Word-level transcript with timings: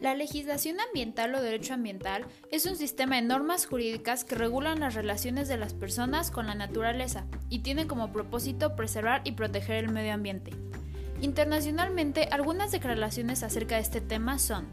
La 0.00 0.14
legislación 0.14 0.80
ambiental 0.80 1.34
o 1.34 1.42
derecho 1.42 1.74
ambiental 1.74 2.24
es 2.50 2.64
un 2.64 2.76
sistema 2.76 3.16
de 3.16 3.22
normas 3.22 3.66
jurídicas 3.66 4.24
que 4.24 4.34
regulan 4.34 4.80
las 4.80 4.94
relaciones 4.94 5.46
de 5.46 5.58
las 5.58 5.74
personas 5.74 6.30
con 6.30 6.46
la 6.46 6.54
naturaleza 6.54 7.26
y 7.50 7.58
tiene 7.58 7.86
como 7.86 8.10
propósito 8.10 8.76
preservar 8.76 9.20
y 9.24 9.32
proteger 9.32 9.84
el 9.84 9.90
medio 9.90 10.14
ambiente. 10.14 10.52
Internacionalmente, 11.20 12.28
algunas 12.32 12.72
declaraciones 12.72 13.42
acerca 13.42 13.74
de 13.74 13.82
este 13.82 14.00
tema 14.00 14.38
son 14.38 14.66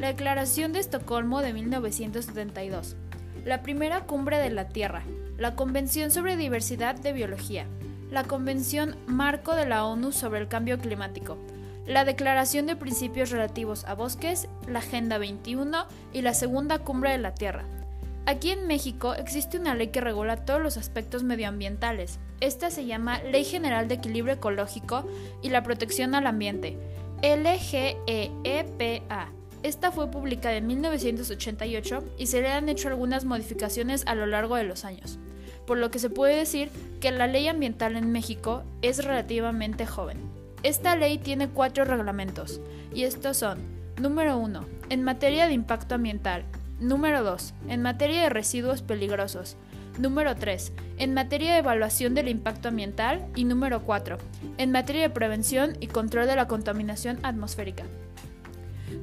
la 0.00 0.08
Declaración 0.08 0.72
de 0.72 0.80
Estocolmo 0.80 1.40
de 1.40 1.52
1972, 1.52 2.96
la 3.44 3.62
Primera 3.62 4.06
Cumbre 4.06 4.38
de 4.38 4.50
la 4.50 4.66
Tierra, 4.70 5.04
la 5.38 5.54
Convención 5.54 6.10
sobre 6.10 6.36
Diversidad 6.36 6.96
de 6.96 7.12
Biología, 7.12 7.68
la 8.10 8.24
Convención 8.24 8.96
Marco 9.06 9.54
de 9.54 9.66
la 9.66 9.84
ONU 9.86 10.10
sobre 10.10 10.40
el 10.40 10.48
Cambio 10.48 10.80
Climático, 10.80 11.38
la 11.86 12.04
Declaración 12.04 12.66
de 12.66 12.76
Principios 12.76 13.30
Relativos 13.30 13.84
a 13.84 13.94
Bosques, 13.94 14.48
la 14.66 14.78
Agenda 14.78 15.18
21 15.18 15.86
y 16.12 16.22
la 16.22 16.34
Segunda 16.34 16.78
Cumbre 16.78 17.10
de 17.10 17.18
la 17.18 17.34
Tierra. 17.34 17.64
Aquí 18.26 18.50
en 18.50 18.66
México 18.66 19.14
existe 19.14 19.58
una 19.58 19.74
ley 19.74 19.88
que 19.88 20.00
regula 20.00 20.46
todos 20.46 20.62
los 20.62 20.78
aspectos 20.78 21.24
medioambientales. 21.24 22.18
Esta 22.40 22.70
se 22.70 22.86
llama 22.86 23.22
Ley 23.22 23.44
General 23.44 23.86
de 23.86 23.96
Equilibrio 23.96 24.34
Ecológico 24.34 25.06
y 25.42 25.50
la 25.50 25.62
Protección 25.62 26.14
al 26.14 26.26
Ambiente, 26.26 26.78
LGEEPA. 27.22 27.72
Esta 29.62 29.92
fue 29.92 30.10
publicada 30.10 30.56
en 30.56 30.66
1988 30.66 32.02
y 32.18 32.26
se 32.26 32.40
le 32.40 32.48
han 32.48 32.70
hecho 32.70 32.88
algunas 32.88 33.26
modificaciones 33.26 34.04
a 34.06 34.14
lo 34.14 34.26
largo 34.26 34.56
de 34.56 34.64
los 34.64 34.86
años, 34.86 35.18
por 35.66 35.76
lo 35.76 35.90
que 35.90 35.98
se 35.98 36.08
puede 36.10 36.36
decir 36.36 36.70
que 37.00 37.10
la 37.10 37.26
ley 37.26 37.48
ambiental 37.48 37.96
en 37.96 38.10
México 38.10 38.62
es 38.80 39.04
relativamente 39.04 39.86
joven. 39.86 40.33
Esta 40.64 40.96
ley 40.96 41.18
tiene 41.18 41.50
cuatro 41.50 41.84
reglamentos, 41.84 42.58
y 42.94 43.04
estos 43.04 43.36
son, 43.36 43.58
número 44.00 44.38
1, 44.38 44.64
en 44.88 45.02
materia 45.02 45.46
de 45.46 45.52
impacto 45.52 45.94
ambiental, 45.94 46.46
número 46.80 47.22
2, 47.22 47.52
en 47.68 47.82
materia 47.82 48.22
de 48.22 48.30
residuos 48.30 48.80
peligrosos, 48.80 49.58
número 49.98 50.34
3, 50.34 50.72
en 50.96 51.12
materia 51.12 51.52
de 51.52 51.58
evaluación 51.58 52.14
del 52.14 52.28
impacto 52.28 52.68
ambiental 52.68 53.26
y 53.36 53.44
número 53.44 53.82
4, 53.82 54.16
en 54.56 54.72
materia 54.72 55.02
de 55.02 55.10
prevención 55.10 55.76
y 55.80 55.88
control 55.88 56.26
de 56.26 56.36
la 56.36 56.48
contaminación 56.48 57.18
atmosférica. 57.24 57.84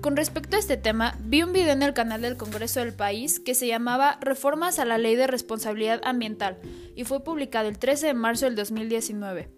Con 0.02 0.18
respecto 0.18 0.56
a 0.56 0.60
este 0.60 0.78
tema, 0.78 1.16
vi 1.20 1.44
un 1.44 1.54
video 1.54 1.74
en 1.74 1.84
el 1.84 1.94
canal 1.94 2.24
del 2.24 2.38
Congreso 2.38 2.80
del 2.80 2.94
país 2.94 3.40
que 3.40 3.54
se 3.54 3.68
llamaba 3.68 4.18
Reformas 4.20 4.80
a 4.80 4.86
la 4.86 4.98
Ley 4.98 5.16
de 5.16 5.28
Responsabilidad 5.28 6.02
Ambiental 6.06 6.58
y 6.96 7.04
fue 7.04 7.24
publicado 7.24 7.70
el 7.70 7.78
13 7.78 8.08
de 8.08 8.14
marzo 8.16 8.46
del 8.46 8.56
2019. 8.56 9.50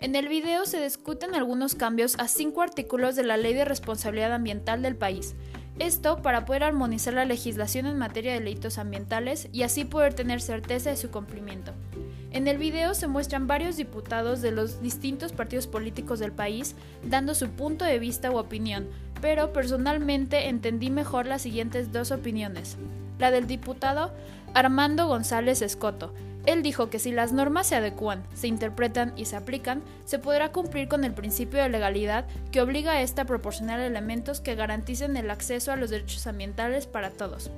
En 0.00 0.14
el 0.14 0.28
video 0.28 0.64
se 0.64 0.80
discuten 0.80 1.34
algunos 1.34 1.74
cambios 1.74 2.14
a 2.20 2.28
cinco 2.28 2.62
artículos 2.62 3.16
de 3.16 3.24
la 3.24 3.36
Ley 3.36 3.52
de 3.52 3.64
Responsabilidad 3.64 4.32
Ambiental 4.32 4.80
del 4.80 4.94
país. 4.94 5.34
Esto 5.80 6.22
para 6.22 6.44
poder 6.44 6.62
armonizar 6.62 7.14
la 7.14 7.24
legislación 7.24 7.86
en 7.86 7.98
materia 7.98 8.32
de 8.32 8.38
delitos 8.38 8.78
ambientales 8.78 9.48
y 9.52 9.64
así 9.64 9.84
poder 9.84 10.14
tener 10.14 10.40
certeza 10.40 10.90
de 10.90 10.96
su 10.96 11.10
cumplimiento. 11.10 11.72
En 12.30 12.46
el 12.46 12.58
video 12.58 12.94
se 12.94 13.08
muestran 13.08 13.48
varios 13.48 13.76
diputados 13.76 14.40
de 14.40 14.52
los 14.52 14.80
distintos 14.80 15.32
partidos 15.32 15.66
políticos 15.66 16.20
del 16.20 16.30
país 16.30 16.76
dando 17.02 17.34
su 17.34 17.48
punto 17.48 17.84
de 17.84 17.98
vista 17.98 18.30
u 18.30 18.38
opinión, 18.38 18.88
pero 19.20 19.52
personalmente 19.52 20.48
entendí 20.48 20.90
mejor 20.90 21.26
las 21.26 21.42
siguientes 21.42 21.90
dos 21.90 22.12
opiniones. 22.12 22.76
La 23.18 23.32
del 23.32 23.48
diputado 23.48 24.12
Armando 24.54 25.08
González 25.08 25.60
Escoto, 25.60 26.14
él 26.48 26.62
dijo 26.62 26.88
que 26.88 26.98
si 26.98 27.12
las 27.12 27.32
normas 27.32 27.66
se 27.66 27.76
adecuan, 27.76 28.22
se 28.32 28.48
interpretan 28.48 29.12
y 29.16 29.26
se 29.26 29.36
aplican, 29.36 29.82
se 30.06 30.18
podrá 30.18 30.50
cumplir 30.50 30.88
con 30.88 31.04
el 31.04 31.12
principio 31.12 31.62
de 31.62 31.68
legalidad 31.68 32.24
que 32.50 32.62
obliga 32.62 32.92
a 32.92 33.02
esta 33.02 33.22
a 33.22 33.24
proporcionar 33.26 33.80
elementos 33.80 34.40
que 34.40 34.54
garanticen 34.54 35.18
el 35.18 35.30
acceso 35.30 35.72
a 35.72 35.76
los 35.76 35.90
derechos 35.90 36.26
ambientales 36.26 36.86
para 36.86 37.10
todos. 37.10 37.50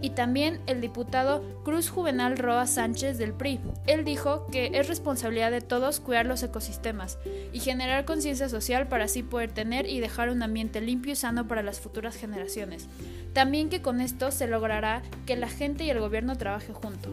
Y 0.00 0.10
también 0.10 0.62
el 0.66 0.80
diputado 0.80 1.44
Cruz 1.64 1.90
Juvenal 1.90 2.38
Roa 2.38 2.66
Sánchez 2.66 3.18
del 3.18 3.34
PRI. 3.34 3.60
Él 3.86 4.06
dijo 4.06 4.46
que 4.46 4.70
es 4.72 4.88
responsabilidad 4.88 5.50
de 5.50 5.60
todos 5.60 6.00
cuidar 6.00 6.24
los 6.24 6.42
ecosistemas 6.42 7.18
y 7.52 7.60
generar 7.60 8.06
conciencia 8.06 8.48
social 8.48 8.88
para 8.88 9.04
así 9.04 9.22
poder 9.22 9.52
tener 9.52 9.86
y 9.86 10.00
dejar 10.00 10.30
un 10.30 10.42
ambiente 10.42 10.80
limpio 10.80 11.12
y 11.12 11.16
sano 11.16 11.46
para 11.46 11.62
las 11.62 11.78
futuras 11.78 12.16
generaciones. 12.16 12.88
También 13.34 13.68
que 13.68 13.82
con 13.82 14.00
esto 14.00 14.30
se 14.30 14.46
logrará 14.46 15.02
que 15.26 15.36
la 15.36 15.50
gente 15.50 15.84
y 15.84 15.90
el 15.90 16.00
gobierno 16.00 16.38
trabajen 16.38 16.74
juntos. 16.74 17.12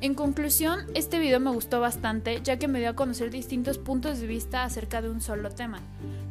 En 0.00 0.14
conclusión, 0.14 0.80
este 0.94 1.18
video 1.18 1.40
me 1.40 1.50
gustó 1.50 1.80
bastante 1.80 2.40
ya 2.42 2.58
que 2.58 2.68
me 2.68 2.78
dio 2.78 2.90
a 2.90 2.94
conocer 2.94 3.30
distintos 3.30 3.78
puntos 3.78 4.18
de 4.18 4.26
vista 4.26 4.64
acerca 4.64 5.00
de 5.00 5.08
un 5.08 5.20
solo 5.20 5.50
tema. 5.50 5.80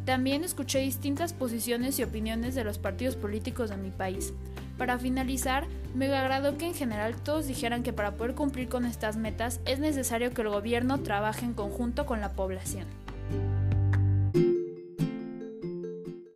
También 0.06 0.44
escuché 0.44 0.80
distintas 0.80 1.34
posiciones 1.34 1.98
y 1.98 2.04
opiniones 2.04 2.56
de 2.56 2.64
los 2.64 2.78
partidos 2.78 3.16
políticos 3.16 3.70
de 3.70 3.78
mi 3.78 3.90
país. 3.90 4.34
Para 4.78 5.00
finalizar, 5.00 5.66
me 5.96 6.14
agradó 6.16 6.58
que 6.58 6.68
en 6.68 6.74
general 6.74 7.16
todos 7.16 7.48
dijeran 7.48 7.84
que 7.84 7.94
para 7.94 8.16
poder 8.16 8.36
cumplir 8.36 8.70
con 8.70 8.86
estas 8.86 9.18
metas 9.18 9.60
es 9.66 9.80
necesario 9.80 10.34
que 10.34 10.42
el 10.42 10.50
gobierno 10.50 11.00
trabaje 11.00 11.46
en 11.46 11.54
conjunto 11.54 12.06
con 12.06 12.22
la 12.22 12.34
población. 12.34 13.03